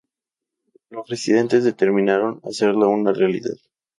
[0.89, 3.53] Los residentes determinaron hacerla una realidad.